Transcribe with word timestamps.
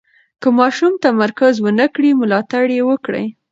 که 0.41 0.47
ماشوم 0.59 0.93
تمرکز 1.05 1.53
ونه 1.65 1.85
کړي، 1.95 2.09
ملاتړ 2.21 2.65
یې 2.77 2.81
وکړئ. 2.89 3.25